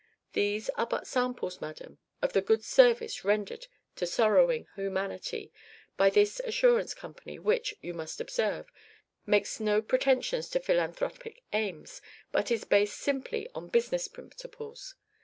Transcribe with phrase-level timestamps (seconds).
[0.33, 3.67] These are but samples, madam, of the good service rendered
[3.97, 5.53] to sorrowing humanity
[5.95, 8.65] by this assurance company, which, you must observe,
[9.27, 12.01] makes no pretensions to philanthropic aims,
[12.31, 14.95] but is based simply on business principles.